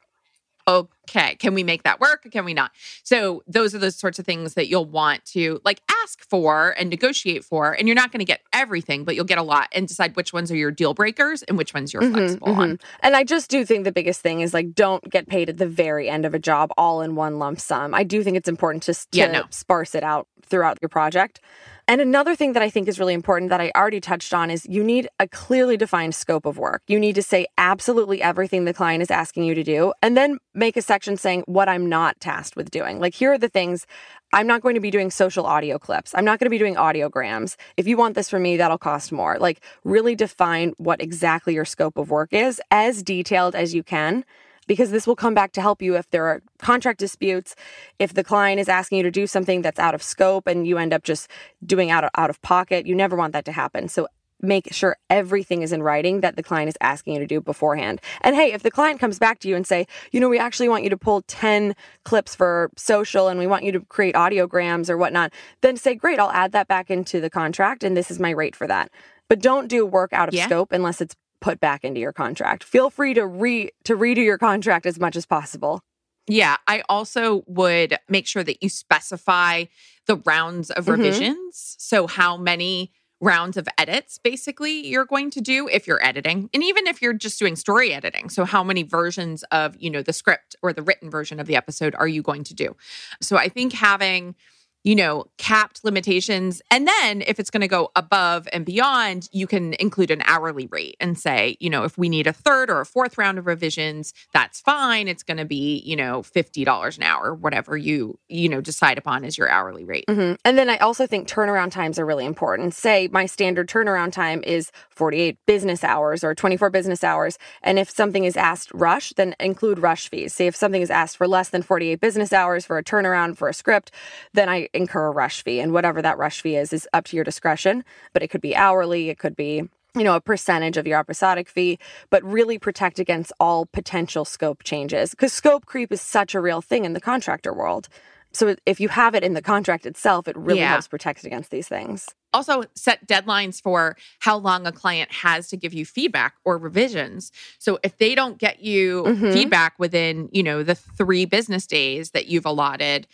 okay, 0.69 1.35
can 1.35 1.53
we 1.53 1.63
make 1.63 1.83
that 1.83 1.99
work 1.99 2.25
or 2.25 2.29
can 2.29 2.45
we 2.45 2.53
not? 2.53 2.71
So 3.03 3.43
those 3.47 3.73
are 3.73 3.79
the 3.79 3.91
sorts 3.91 4.19
of 4.19 4.25
things 4.25 4.53
that 4.53 4.67
you'll 4.67 4.85
want 4.85 5.25
to 5.25 5.59
like 5.65 5.81
ask 6.03 6.23
for 6.29 6.75
and 6.77 6.89
negotiate 6.89 7.43
for. 7.43 7.73
And 7.73 7.87
you're 7.87 7.95
not 7.95 8.11
going 8.11 8.19
to 8.19 8.25
get 8.25 8.41
everything, 8.53 9.03
but 9.03 9.15
you'll 9.15 9.25
get 9.25 9.37
a 9.37 9.43
lot 9.43 9.69
and 9.71 9.87
decide 9.87 10.15
which 10.15 10.33
ones 10.33 10.51
are 10.51 10.55
your 10.55 10.71
deal 10.71 10.93
breakers 10.93 11.41
and 11.43 11.57
which 11.57 11.73
ones 11.73 11.93
you're 11.93 12.03
mm-hmm, 12.03 12.13
flexible 12.13 12.47
mm-hmm. 12.49 12.59
on. 12.59 12.79
And 13.01 13.15
I 13.15 13.23
just 13.23 13.49
do 13.49 13.65
think 13.65 13.83
the 13.83 13.91
biggest 13.91 14.21
thing 14.21 14.41
is 14.41 14.53
like 14.53 14.73
don't 14.75 15.03
get 15.09 15.27
paid 15.27 15.49
at 15.49 15.57
the 15.57 15.67
very 15.67 16.09
end 16.09 16.25
of 16.25 16.33
a 16.33 16.39
job 16.39 16.71
all 16.77 17.01
in 17.01 17.15
one 17.15 17.39
lump 17.39 17.59
sum. 17.59 17.93
I 17.93 18.03
do 18.03 18.23
think 18.23 18.37
it's 18.37 18.49
important 18.49 18.83
to, 18.83 18.93
to 18.93 19.07
yeah, 19.11 19.31
no. 19.31 19.43
sparse 19.49 19.95
it 19.95 20.03
out 20.03 20.27
throughout 20.43 20.77
your 20.81 20.89
project. 20.89 21.41
And 21.89 22.01
another 22.01 22.35
thing 22.35 22.53
that 22.53 22.61
I 22.61 22.69
think 22.69 22.87
is 22.87 22.99
really 22.99 23.15
important 23.15 23.49
that 23.49 23.59
I 23.59 23.71
already 23.75 23.99
touched 23.99 24.31
on 24.31 24.51
is 24.51 24.63
you 24.69 24.83
need 24.83 25.09
a 25.19 25.27
clearly 25.27 25.75
defined 25.75 26.13
scope 26.13 26.45
of 26.45 26.59
work. 26.59 26.83
You 26.85 26.99
need 26.99 27.15
to 27.15 27.23
say 27.23 27.47
absolutely 27.57 28.21
everything 28.21 28.65
the 28.65 28.75
client 28.75 29.01
is 29.01 29.09
asking 29.09 29.45
you 29.45 29.55
to 29.55 29.63
do, 29.63 29.91
and 30.03 30.15
then 30.15 30.37
make 30.53 30.77
a 30.77 30.83
section 30.83 31.17
saying 31.17 31.45
what 31.47 31.67
I'm 31.67 31.89
not 31.89 32.19
tasked 32.19 32.55
with 32.55 32.69
doing. 32.69 32.99
Like, 32.99 33.15
here 33.15 33.33
are 33.33 33.39
the 33.39 33.49
things 33.49 33.87
I'm 34.33 34.45
not 34.45 34.61
going 34.61 34.75
to 34.75 34.79
be 34.79 34.91
doing 34.91 35.09
social 35.09 35.47
audio 35.47 35.79
clips. 35.79 36.13
I'm 36.13 36.25
not 36.25 36.37
going 36.37 36.45
to 36.45 36.51
be 36.51 36.59
doing 36.59 36.75
audiograms. 36.75 37.55
If 37.75 37.87
you 37.87 37.97
want 37.97 38.13
this 38.13 38.29
from 38.29 38.43
me, 38.43 38.55
that'll 38.57 38.77
cost 38.77 39.11
more. 39.11 39.39
Like, 39.39 39.63
really 39.83 40.13
define 40.13 40.73
what 40.77 41.01
exactly 41.01 41.55
your 41.55 41.65
scope 41.65 41.97
of 41.97 42.11
work 42.11 42.31
is 42.31 42.61
as 42.69 43.01
detailed 43.01 43.55
as 43.55 43.73
you 43.73 43.81
can 43.81 44.25
because 44.69 44.91
this 44.91 45.07
will 45.07 45.15
come 45.15 45.33
back 45.33 45.51
to 45.53 45.61
help 45.61 45.81
you 45.81 45.97
if 45.97 46.07
there 46.11 46.27
are 46.27 46.43
contract 46.59 46.99
disputes, 46.99 47.55
if 47.97 48.13
the 48.13 48.23
client 48.23 48.59
is 48.59 48.69
asking 48.69 48.99
you 48.99 49.03
to 49.03 49.09
do 49.09 49.25
something 49.25 49.63
that's 49.63 49.79
out 49.79 49.95
of 49.95 50.03
scope 50.03 50.45
and 50.45 50.67
you 50.67 50.77
end 50.77 50.93
up 50.93 51.03
just 51.03 51.27
doing 51.65 51.89
out 51.89 52.03
of, 52.03 52.11
out 52.15 52.29
of 52.29 52.39
pocket. 52.43 52.85
You 52.85 52.93
never 52.93 53.15
want 53.15 53.33
that 53.33 53.45
to 53.45 53.51
happen. 53.51 53.87
So 53.87 54.07
make 54.41 54.71
sure 54.71 54.95
everything 55.09 55.63
is 55.63 55.73
in 55.73 55.81
writing 55.81 56.21
that 56.21 56.35
the 56.35 56.43
client 56.43 56.69
is 56.69 56.77
asking 56.81 57.15
you 57.15 57.19
to 57.19 57.25
do 57.25 57.41
beforehand. 57.41 57.99
And 58.21 58.35
hey, 58.35 58.53
if 58.53 58.61
the 58.61 58.69
client 58.69 58.99
comes 58.99 59.17
back 59.17 59.39
to 59.39 59.47
you 59.49 59.55
and 59.55 59.65
say, 59.65 59.87
you 60.11 60.19
know, 60.19 60.29
we 60.29 60.37
actually 60.37 60.69
want 60.69 60.83
you 60.83 60.91
to 60.91 60.97
pull 60.97 61.23
10 61.23 61.75
clips 62.05 62.35
for 62.35 62.69
social 62.77 63.27
and 63.27 63.39
we 63.39 63.47
want 63.47 63.63
you 63.63 63.71
to 63.71 63.81
create 63.81 64.13
audiograms 64.13 64.87
or 64.87 64.97
whatnot, 64.97 65.33
then 65.61 65.77
say, 65.77 65.95
great, 65.95 66.19
I'll 66.19 66.31
add 66.31 66.51
that 66.51 66.67
back 66.67 66.91
into 66.91 67.19
the 67.19 67.31
contract 67.31 67.83
and 67.83 67.97
this 67.97 68.11
is 68.11 68.19
my 68.19 68.29
rate 68.29 68.55
for 68.55 68.67
that. 68.67 68.91
But 69.29 69.39
don't 69.39 69.67
do 69.67 69.83
work 69.83 70.13
out 70.13 70.27
of 70.27 70.35
yeah. 70.35 70.45
scope 70.45 70.71
unless 70.71 71.01
it's 71.01 71.15
put 71.41 71.59
back 71.59 71.83
into 71.83 71.99
your 71.99 72.13
contract. 72.13 72.63
Feel 72.63 72.89
free 72.89 73.13
to 73.13 73.25
re 73.25 73.71
to 73.85 73.95
redo 73.95 74.23
your 74.23 74.37
contract 74.37 74.85
as 74.85 74.99
much 74.99 75.15
as 75.15 75.25
possible. 75.25 75.81
Yeah, 76.27 76.57
I 76.67 76.83
also 76.87 77.43
would 77.47 77.97
make 78.07 78.27
sure 78.27 78.43
that 78.43 78.61
you 78.61 78.69
specify 78.69 79.65
the 80.05 80.17
rounds 80.17 80.69
of 80.69 80.85
mm-hmm. 80.85 81.01
revisions. 81.01 81.75
So 81.79 82.05
how 82.05 82.37
many 82.37 82.91
rounds 83.21 83.57
of 83.57 83.67
edits 83.77 84.17
basically 84.17 84.87
you're 84.87 85.05
going 85.05 85.29
to 85.29 85.41
do 85.41 85.67
if 85.67 85.85
you're 85.85 86.03
editing 86.05 86.49
and 86.53 86.63
even 86.63 86.87
if 86.87 87.01
you're 87.01 87.13
just 87.13 87.37
doing 87.37 87.55
story 87.55 87.93
editing 87.93 88.29
so 88.29 88.45
how 88.45 88.63
many 88.63 88.81
versions 88.81 89.43
of 89.51 89.75
you 89.77 89.89
know 89.89 90.01
the 90.01 90.13
script 90.13 90.55
or 90.61 90.71
the 90.71 90.81
written 90.81 91.09
version 91.09 91.37
of 91.37 91.45
the 91.45 91.55
episode 91.55 91.93
are 91.95 92.07
you 92.07 92.21
going 92.21 92.45
to 92.45 92.53
do 92.53 92.73
so 93.19 93.35
i 93.35 93.49
think 93.49 93.73
having 93.73 94.35
you 94.83 94.95
know, 94.95 95.25
capped 95.37 95.83
limitations. 95.83 96.61
And 96.71 96.87
then 96.87 97.21
if 97.21 97.39
it's 97.39 97.49
going 97.49 97.61
to 97.61 97.67
go 97.67 97.91
above 97.95 98.47
and 98.53 98.65
beyond, 98.65 99.27
you 99.31 99.45
can 99.45 99.73
include 99.73 100.09
an 100.09 100.21
hourly 100.25 100.67
rate 100.67 100.95
and 100.99 101.17
say, 101.17 101.57
you 101.59 101.69
know, 101.69 101.83
if 101.83 101.97
we 101.97 102.07
need 102.07 102.27
a 102.27 102.33
third 102.33 102.69
or 102.69 102.79
a 102.79 102.85
fourth 102.85 103.17
round 103.17 103.37
of 103.37 103.45
revisions, 103.45 104.13
that's 104.33 104.61
fine. 104.61 105.07
It's 105.07 105.23
going 105.23 105.37
to 105.37 105.45
be, 105.45 105.81
you 105.85 105.95
know, 105.95 106.21
$50 106.21 106.97
an 106.97 107.03
hour, 107.03 107.33
whatever 107.33 107.75
you, 107.75 108.17
you 108.29 108.47
know, 108.47 108.61
decide 108.61 108.97
upon 108.97 109.25
as 109.25 109.37
your 109.37 109.49
hourly 109.49 109.83
rate. 109.83 110.05
Mm-hmm. 110.07 110.35
And 110.45 110.57
then 110.57 110.69
I 110.69 110.77
also 110.77 111.05
think 111.05 111.27
turnaround 111.27 111.71
times 111.71 111.99
are 111.99 112.05
really 112.05 112.25
important. 112.25 112.73
Say 112.73 113.09
my 113.11 113.25
standard 113.25 113.67
turnaround 113.67 114.13
time 114.13 114.43
is 114.43 114.71
48 114.91 115.37
business 115.45 115.83
hours 115.83 116.23
or 116.23 116.33
24 116.33 116.69
business 116.69 117.03
hours. 117.03 117.37
And 117.61 117.77
if 117.77 117.89
something 117.89 118.23
is 118.23 118.37
asked 118.37 118.71
rush, 118.73 119.11
then 119.17 119.35
include 119.39 119.79
rush 119.79 120.07
fees. 120.07 120.33
Say 120.33 120.47
if 120.47 120.55
something 120.55 120.81
is 120.81 120.89
asked 120.89 121.17
for 121.17 121.27
less 121.27 121.49
than 121.49 121.63
48 121.63 121.99
business 121.99 122.31
hours 122.31 122.65
for 122.65 122.77
a 122.77 122.83
turnaround 122.83 123.35
for 123.37 123.49
a 123.49 123.53
script, 123.53 123.91
then 124.33 124.47
I 124.47 124.68
incur 124.73 125.07
a 125.07 125.11
rush 125.11 125.43
fee. 125.43 125.59
And 125.59 125.73
whatever 125.73 126.01
that 126.01 126.17
rush 126.17 126.41
fee 126.41 126.55
is, 126.55 126.73
is 126.73 126.87
up 126.93 127.05
to 127.05 127.15
your 127.15 127.25
discretion. 127.25 127.83
But 128.13 128.23
it 128.23 128.29
could 128.29 128.41
be 128.41 128.55
hourly, 128.55 129.09
it 129.09 129.19
could 129.19 129.35
be 129.35 129.69
you 129.95 130.03
know, 130.03 130.15
a 130.15 130.21
percentage 130.21 130.77
of 130.77 130.85
your 130.85 130.99
episodic 130.99 131.49
fee, 131.49 131.79
but 132.09 132.23
really 132.23 132.59
protect 132.59 132.99
against 132.99 133.33
all 133.39 133.65
potential 133.65 134.23
scope 134.23 134.63
changes 134.63 135.11
because 135.11 135.33
scope 135.33 135.65
creep 135.65 135.91
is 135.91 135.99
such 135.99 136.35
a 136.35 136.39
real 136.39 136.61
thing 136.61 136.85
in 136.85 136.93
the 136.93 137.01
contractor 137.01 137.51
world. 137.51 137.89
So 138.31 138.55
if 138.65 138.79
you 138.79 138.89
have 138.89 139.15
it 139.15 139.23
in 139.23 139.33
the 139.33 139.41
contract 139.41 139.85
itself, 139.87 140.27
it 140.27 140.37
really 140.37 140.59
yeah. 140.59 140.69
helps 140.69 140.87
protect 140.87 141.23
against 141.23 141.49
these 141.49 141.67
things. 141.67 142.07
Also, 142.31 142.63
set 142.75 143.07
deadlines 143.07 143.59
for 143.59 143.97
how 144.19 144.37
long 144.37 144.67
a 144.67 144.71
client 144.71 145.11
has 145.11 145.47
to 145.47 145.57
give 145.57 145.73
you 145.73 145.83
feedback 145.83 146.35
or 146.45 146.59
revisions. 146.59 147.31
So 147.57 147.79
if 147.83 147.97
they 147.97 148.13
don't 148.13 148.37
get 148.37 148.61
you 148.61 149.03
mm-hmm. 149.03 149.31
feedback 149.31 149.79
within, 149.79 150.29
you 150.31 150.43
know, 150.43 150.61
the 150.61 150.75
3 150.75 151.25
business 151.25 151.65
days 151.65 152.11
that 152.11 152.27
you've 152.27 152.45
allotted, 152.45 153.07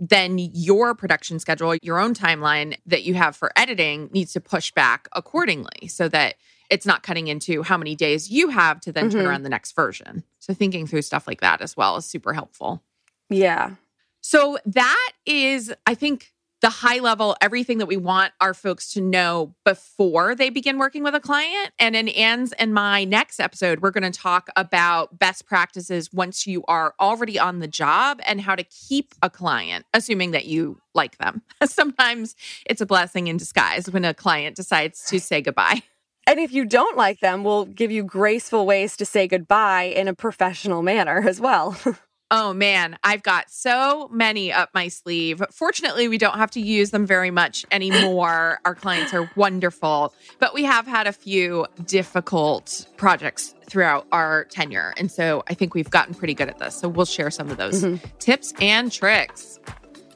then 0.00 0.38
your 0.38 0.94
production 0.94 1.38
schedule, 1.38 1.76
your 1.82 2.00
own 2.00 2.14
timeline 2.14 2.76
that 2.86 3.04
you 3.04 3.14
have 3.14 3.36
for 3.36 3.52
editing 3.54 4.08
needs 4.12 4.32
to 4.32 4.40
push 4.40 4.72
back 4.72 5.08
accordingly 5.14 5.86
so 5.88 6.08
that 6.08 6.36
it's 6.70 6.86
not 6.86 7.02
cutting 7.02 7.28
into 7.28 7.62
how 7.62 7.76
many 7.76 7.94
days 7.94 8.30
you 8.30 8.48
have 8.48 8.80
to 8.80 8.92
then 8.92 9.08
mm-hmm. 9.08 9.18
turn 9.18 9.26
around 9.26 9.42
the 9.42 9.50
next 9.50 9.76
version. 9.76 10.24
So 10.38 10.54
thinking 10.54 10.86
through 10.86 11.02
stuff 11.02 11.26
like 11.26 11.42
that 11.42 11.60
as 11.60 11.76
well 11.76 11.96
is 11.96 12.06
super 12.06 12.32
helpful. 12.32 12.82
Yeah. 13.28 13.74
So 14.22 14.58
that 14.64 15.12
is, 15.26 15.72
I 15.86 15.94
think, 15.94 16.32
the 16.60 16.70
high 16.70 16.98
level, 16.98 17.36
everything 17.40 17.78
that 17.78 17.86
we 17.86 17.96
want 17.96 18.32
our 18.40 18.52
folks 18.54 18.92
to 18.92 19.00
know 19.00 19.54
before 19.64 20.34
they 20.34 20.50
begin 20.50 20.78
working 20.78 21.02
with 21.02 21.14
a 21.14 21.20
client. 21.20 21.70
And 21.78 21.96
in 21.96 22.08
Anne's 22.08 22.52
and 22.52 22.74
my 22.74 23.04
next 23.04 23.40
episode, 23.40 23.80
we're 23.80 23.90
going 23.90 24.10
to 24.10 24.18
talk 24.18 24.50
about 24.56 25.18
best 25.18 25.46
practices 25.46 26.12
once 26.12 26.46
you 26.46 26.62
are 26.68 26.94
already 27.00 27.38
on 27.38 27.60
the 27.60 27.68
job 27.68 28.20
and 28.26 28.40
how 28.40 28.54
to 28.54 28.64
keep 28.64 29.14
a 29.22 29.30
client, 29.30 29.86
assuming 29.94 30.32
that 30.32 30.44
you 30.44 30.80
like 30.94 31.18
them. 31.18 31.42
Sometimes 31.64 32.36
it's 32.66 32.80
a 32.80 32.86
blessing 32.86 33.28
in 33.28 33.36
disguise 33.36 33.90
when 33.90 34.04
a 34.04 34.12
client 34.12 34.56
decides 34.56 35.04
to 35.06 35.18
say 35.18 35.40
goodbye. 35.40 35.82
And 36.26 36.38
if 36.38 36.52
you 36.52 36.66
don't 36.66 36.96
like 36.96 37.20
them, 37.20 37.42
we'll 37.42 37.64
give 37.64 37.90
you 37.90 38.04
graceful 38.04 38.66
ways 38.66 38.96
to 38.98 39.06
say 39.06 39.26
goodbye 39.26 39.84
in 39.84 40.06
a 40.06 40.14
professional 40.14 40.82
manner 40.82 41.26
as 41.26 41.40
well. 41.40 41.76
Oh 42.32 42.52
man, 42.52 42.96
I've 43.02 43.24
got 43.24 43.50
so 43.50 44.08
many 44.12 44.52
up 44.52 44.70
my 44.72 44.86
sleeve. 44.86 45.42
Fortunately, 45.50 46.06
we 46.06 46.16
don't 46.16 46.36
have 46.36 46.50
to 46.52 46.60
use 46.60 46.90
them 46.90 47.04
very 47.04 47.30
much 47.32 47.66
anymore. 47.72 48.60
Our 48.64 48.74
clients 48.76 49.12
are 49.12 49.28
wonderful, 49.34 50.14
but 50.38 50.54
we 50.54 50.62
have 50.62 50.86
had 50.86 51.08
a 51.08 51.12
few 51.12 51.66
difficult 51.86 52.86
projects 52.96 53.54
throughout 53.68 54.06
our 54.12 54.44
tenure. 54.44 54.94
And 54.96 55.10
so 55.10 55.42
I 55.48 55.54
think 55.54 55.74
we've 55.74 55.90
gotten 55.90 56.14
pretty 56.14 56.34
good 56.34 56.48
at 56.48 56.58
this. 56.58 56.76
So 56.76 56.88
we'll 56.88 57.04
share 57.04 57.30
some 57.32 57.50
of 57.50 57.56
those 57.56 57.82
mm-hmm. 57.82 58.06
tips 58.18 58.52
and 58.60 58.92
tricks. 58.92 59.58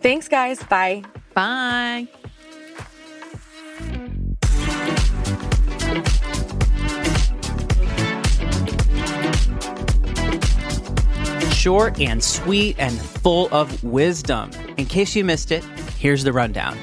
Thanks, 0.01 0.29
guys. 0.29 0.63
Bye. 0.65 1.03
Bye. 1.35 2.07
Short 11.65 11.99
and 11.99 12.23
sweet 12.23 12.77
and 12.79 12.93
full 13.01 13.49
of 13.51 13.83
wisdom. 13.83 14.51
In 14.77 14.85
case 14.85 15.17
you 15.17 15.25
missed 15.25 15.51
it, 15.51 15.65
here's 15.99 16.23
the 16.23 16.31
rundown. 16.31 16.77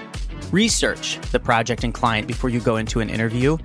Research 0.52 1.20
the 1.32 1.40
project 1.40 1.84
and 1.84 1.94
client 1.94 2.28
before 2.28 2.50
you 2.50 2.60
go 2.60 2.78
into 2.78 3.00
an 3.00 3.08
interview. 3.08 3.60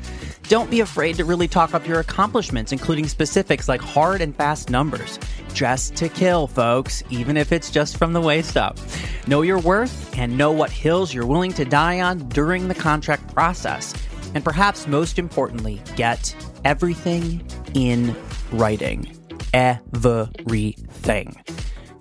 Don't 0.50 0.70
be 0.70 0.80
afraid 0.80 1.16
to 1.16 1.24
really 1.24 1.48
talk 1.48 1.72
up 1.72 1.88
your 1.88 2.00
accomplishments, 2.00 2.70
including 2.70 3.08
specifics 3.08 3.66
like 3.66 3.80
hard 3.80 4.20
and 4.20 4.36
fast 4.36 4.68
numbers. 4.68 5.18
Dress 5.54 5.88
to 5.92 6.10
kill, 6.10 6.48
folks, 6.48 7.02
even 7.08 7.38
if 7.38 7.50
it's 7.50 7.70
just 7.70 7.96
from 7.96 8.12
the 8.12 8.20
waist 8.20 8.58
up. 8.58 8.78
Know 9.26 9.40
your 9.40 9.58
worth 9.58 10.18
and 10.18 10.36
know 10.36 10.52
what 10.52 10.70
hills 10.70 11.14
you're 11.14 11.24
willing 11.26 11.54
to 11.54 11.64
die 11.64 12.02
on 12.02 12.28
during 12.28 12.68
the 12.68 12.74
contract 12.74 13.32
process. 13.32 13.94
And 14.34 14.44
perhaps 14.44 14.86
most 14.86 15.18
importantly, 15.18 15.80
get 15.96 16.36
everything 16.66 17.42
in 17.72 18.14
writing 18.52 19.16
everything. 19.52 21.36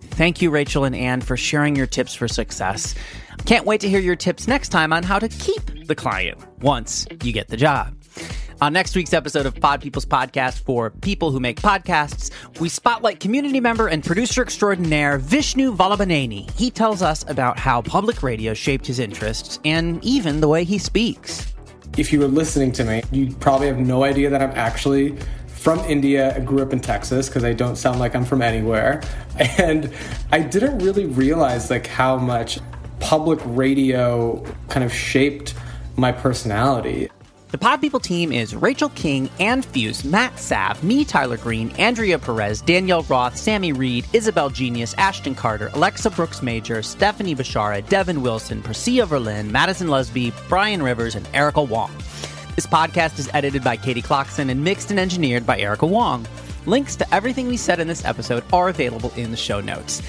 Thank 0.02 0.42
you, 0.42 0.50
Rachel 0.50 0.86
and 0.86 0.96
Anne, 0.96 1.22
for 1.22 1.36
sharing 1.36 1.76
your 1.76 1.88
tips 1.88 2.14
for 2.14 2.28
success. 2.28 2.96
Can't 3.46 3.66
wait 3.66 3.82
to 3.82 3.90
hear 3.90 4.00
your 4.00 4.16
tips 4.16 4.48
next 4.48 4.70
time 4.70 4.94
on 4.94 5.04
how 5.04 5.20
to 5.20 5.28
keep 5.28 5.88
the 5.88 5.96
client 5.96 6.40
once 6.62 7.06
you 7.22 7.34
get 7.34 7.50
the 7.50 7.58
job. 7.58 7.94
On 8.62 8.72
next 8.72 8.96
week's 8.96 9.14
episode 9.14 9.46
of 9.46 9.60
Pod 9.60 9.82
People's 9.82 10.06
Podcast 10.06 10.62
for 10.62 10.90
people 10.90 11.30
who 11.30 11.42
make 11.42 11.60
podcasts, 11.62 12.32
we 12.62 12.70
spotlight 12.70 13.20
community 13.20 13.60
member 13.60 13.88
and 13.88 14.02
producer 14.02 14.42
extraordinaire 14.42 15.18
Vishnu 15.18 15.76
Vallabhaneni. 15.76 16.50
He 16.52 16.72
tells 16.72 17.02
us 17.02 17.26
about 17.28 17.60
how 17.60 17.82
public 17.82 18.24
radio 18.24 18.54
shaped 18.54 18.88
his 18.88 19.00
interests 19.00 19.60
and 19.66 20.02
even 20.06 20.40
the 20.40 20.48
way 20.48 20.64
he 20.64 20.78
speaks. 20.78 21.54
If 21.98 22.14
you 22.14 22.22
were 22.22 22.28
listening 22.28 22.72
to 22.74 22.86
me, 22.86 23.04
you 23.12 23.36
probably 23.36 23.68
have 23.68 23.80
no 23.80 24.06
idea 24.06 24.30
that 24.30 24.42
I'm 24.42 24.52
actually 24.52 25.18
from 25.66 25.80
India. 25.80 26.32
I 26.36 26.42
grew 26.42 26.62
up 26.62 26.74
in 26.74 26.80
Texas 26.80 27.28
because 27.28 27.44
I 27.44 27.54
don't 27.54 27.76
sound 27.76 27.98
like 27.98 28.16
I'm 28.16 28.24
from 28.24 28.44
anywhere. 28.44 29.02
And 29.58 29.92
I 30.32 30.40
didn't 30.40 30.78
really 30.78 31.08
realize 31.08 31.72
like 31.72 31.88
how 31.88 32.18
much 32.18 32.60
public 33.00 33.40
radio 33.44 34.46
kind 34.70 34.84
of 34.84 34.94
shaped 34.94 35.56
my 35.96 36.12
personality. 36.12 37.10
The 37.50 37.58
Pod 37.58 37.82
People 37.82 38.00
team 38.00 38.32
is 38.32 38.56
Rachel 38.56 38.90
King, 38.90 39.28
Ann 39.40 39.64
Fuse, 39.64 40.06
Matt 40.06 40.38
Sav, 40.38 40.84
me, 40.84 41.04
Tyler 41.04 41.38
Green, 41.38 41.72
Andrea 41.80 42.20
Perez, 42.20 42.62
Danielle 42.62 43.04
Roth, 43.04 43.36
Sammy 43.36 43.74
Reed, 43.74 44.06
Isabel 44.14 44.52
Genius, 44.52 44.94
Ashton 45.00 45.34
Carter, 45.34 45.72
Alexa 45.74 46.12
Brooks 46.12 46.44
Major, 46.44 46.84
Stephanie 46.84 47.36
Bashara, 47.36 47.88
Devin 47.90 48.22
Wilson, 48.22 48.62
Priscilla 48.62 49.08
Verlin, 49.08 49.50
Madison 49.50 49.88
Lusby, 49.88 50.32
Brian 50.48 50.84
Rivers, 50.84 51.16
and 51.16 51.28
Erica 51.34 51.64
Wong. 51.64 51.92
This 52.56 52.66
podcast 52.66 53.20
is 53.20 53.30
edited 53.34 53.66
by 53.66 53.76
Katie 53.76 54.02
Clockson 54.02 54.50
and 54.50 54.64
mixed 54.64 54.90
and 54.90 54.98
engineered 54.98 55.46
by 55.46 55.60
Erica 55.60 55.86
Wong. 55.86 56.26
Links 56.66 56.96
to 56.96 57.14
everything 57.14 57.48
we 57.48 57.58
said 57.58 57.82
in 57.82 57.88
this 57.90 58.06
episode 58.06 58.46
are 58.54 58.70
available 58.70 59.12
in 59.18 59.32
the 59.32 59.38
show 59.38 59.60
notes. 59.60 60.02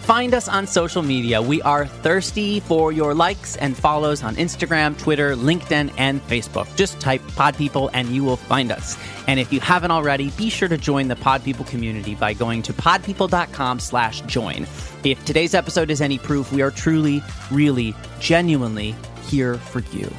Find 0.00 0.32
us 0.32 0.48
on 0.48 0.66
social 0.66 1.02
media. 1.02 1.42
We 1.42 1.60
are 1.60 1.86
thirsty 1.86 2.60
for 2.60 2.90
your 2.90 3.12
likes 3.12 3.56
and 3.56 3.76
follows 3.76 4.22
on 4.22 4.34
Instagram, 4.36 4.98
Twitter, 4.98 5.36
LinkedIn, 5.36 5.92
and 5.98 6.22
Facebook. 6.22 6.74
Just 6.74 7.00
type 7.00 7.20
Pod 7.36 7.54
People 7.56 7.90
and 7.92 8.08
you 8.08 8.24
will 8.24 8.38
find 8.38 8.72
us. 8.72 8.96
And 9.26 9.38
if 9.38 9.52
you 9.52 9.60
haven't 9.60 9.90
already, 9.90 10.30
be 10.30 10.48
sure 10.48 10.68
to 10.68 10.78
join 10.78 11.08
the 11.08 11.16
Pod 11.16 11.44
People 11.44 11.66
community 11.66 12.14
by 12.14 12.32
going 12.32 12.62
to 12.62 12.72
podpeople.com 12.72 13.78
slash 13.78 14.22
join. 14.22 14.66
If 15.04 15.22
today's 15.26 15.54
episode 15.54 15.90
is 15.90 16.00
any 16.00 16.18
proof, 16.18 16.50
we 16.50 16.62
are 16.62 16.70
truly, 16.70 17.22
really, 17.50 17.94
genuinely 18.20 18.94
here 19.26 19.56
for 19.56 19.80
you. 19.94 20.10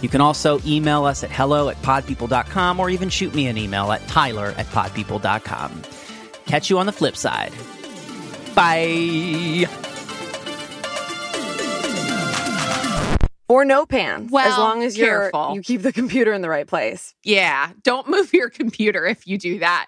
You 0.00 0.08
can 0.08 0.20
also 0.20 0.60
email 0.66 1.04
us 1.04 1.24
at 1.24 1.30
hello 1.30 1.68
at 1.68 1.80
podpeople.com 1.82 2.80
or 2.80 2.90
even 2.90 3.08
shoot 3.08 3.34
me 3.34 3.46
an 3.46 3.56
email 3.56 3.92
at 3.92 4.06
tyler 4.08 4.54
at 4.56 4.66
podpeople.com. 4.66 5.82
Catch 6.46 6.70
you 6.70 6.78
on 6.78 6.86
the 6.86 6.92
flip 6.92 7.16
side. 7.16 7.52
Bye. 8.54 9.66
Or 13.48 13.64
no 13.64 13.84
pants. 13.86 14.34
as 14.34 14.58
long 14.58 14.82
as 14.82 14.96
you're 14.96 15.30
careful. 15.30 15.54
you 15.54 15.62
keep 15.62 15.82
the 15.82 15.92
computer 15.92 16.32
in 16.32 16.42
the 16.42 16.48
right 16.48 16.66
place. 16.66 17.14
Yeah. 17.24 17.70
Don't 17.82 18.08
move 18.08 18.32
your 18.32 18.50
computer 18.50 19.06
if 19.06 19.26
you 19.26 19.38
do 19.38 19.58
that. 19.58 19.86